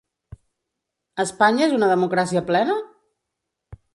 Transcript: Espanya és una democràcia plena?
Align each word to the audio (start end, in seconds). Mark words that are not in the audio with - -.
Espanya 1.25 1.63
és 1.67 1.77
una 1.77 1.91
democràcia 1.93 2.43
plena? 2.49 2.81